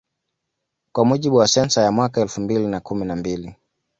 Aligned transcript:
Kwa 0.91 1.05
mujibu 1.05 1.35
wa 1.35 1.47
sensa 1.47 1.81
ya 1.81 1.91
mwaka 1.91 2.21
elfu 2.21 2.41
mbili 2.41 2.67
na 2.67 2.79
kumi 2.79 3.05
na 3.05 3.15
mbili 3.15 3.55